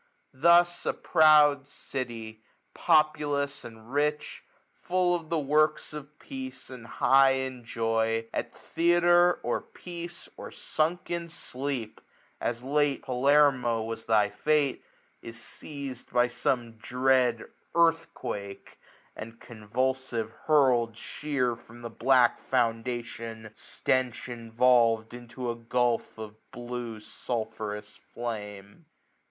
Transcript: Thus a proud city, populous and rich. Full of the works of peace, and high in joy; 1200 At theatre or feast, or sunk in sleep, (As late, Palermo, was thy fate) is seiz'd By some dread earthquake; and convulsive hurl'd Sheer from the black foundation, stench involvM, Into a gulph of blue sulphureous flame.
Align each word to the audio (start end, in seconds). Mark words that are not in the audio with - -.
Thus 0.33 0.87
a 0.87 0.93
proud 0.93 1.67
city, 1.67 2.41
populous 2.73 3.63
and 3.63 3.93
rich. 3.93 4.43
Full 4.73 5.13
of 5.13 5.29
the 5.29 5.37
works 5.37 5.93
of 5.93 6.17
peace, 6.17 6.71
and 6.71 6.87
high 6.87 7.33
in 7.33 7.63
joy; 7.63 8.25
1200 8.31 8.31
At 8.33 8.51
theatre 8.51 9.33
or 9.43 9.61
feast, 9.75 10.27
or 10.37 10.49
sunk 10.49 11.11
in 11.11 11.29
sleep, 11.29 12.01
(As 12.39 12.63
late, 12.63 13.03
Palermo, 13.03 13.83
was 13.83 14.05
thy 14.07 14.29
fate) 14.31 14.83
is 15.21 15.37
seiz'd 15.39 16.11
By 16.11 16.27
some 16.29 16.77
dread 16.77 17.45
earthquake; 17.75 18.79
and 19.15 19.39
convulsive 19.39 20.31
hurl'd 20.47 20.97
Sheer 20.97 21.55
from 21.55 21.83
the 21.83 21.91
black 21.91 22.39
foundation, 22.39 23.51
stench 23.53 24.25
involvM, 24.25 25.13
Into 25.13 25.51
a 25.51 25.55
gulph 25.55 26.17
of 26.17 26.33
blue 26.51 26.99
sulphureous 27.01 27.91
flame. 27.95 28.87